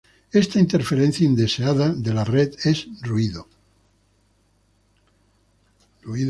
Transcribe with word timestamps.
Esta 0.41 0.57
interferencia 0.65 1.27
indeseada 1.27 1.89
de 1.93 2.11
la 2.11 2.23
red 2.23 2.55
es 2.63 2.87
ruido. 3.01 3.45